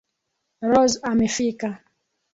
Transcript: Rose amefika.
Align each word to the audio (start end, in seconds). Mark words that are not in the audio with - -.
Rose 0.69 0.95
amefika. 1.09 1.69